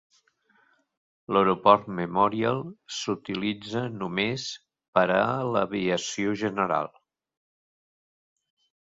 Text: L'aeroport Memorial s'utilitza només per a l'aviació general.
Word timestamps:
L'aeroport 1.35 1.83
Memorial 1.97 2.61
s'utilitza 2.99 3.83
només 3.97 4.45
per 4.99 5.03
a 5.17 5.19
l'aviació 5.57 6.33
general. 6.45 6.89